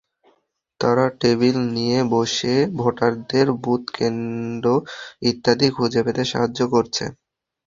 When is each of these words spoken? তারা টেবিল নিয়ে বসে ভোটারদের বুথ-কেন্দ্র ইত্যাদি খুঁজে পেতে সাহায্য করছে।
তারা 0.79 1.05
টেবিল 1.19 1.57
নিয়ে 1.75 1.99
বসে 2.13 2.53
ভোটারদের 2.79 3.47
বুথ-কেন্দ্র 3.63 4.67
ইত্যাদি 5.29 5.67
খুঁজে 5.75 6.01
পেতে 6.05 6.23
সাহায্য 6.31 6.59
করছে। 6.73 7.05